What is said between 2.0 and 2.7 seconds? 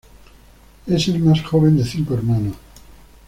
hermanos.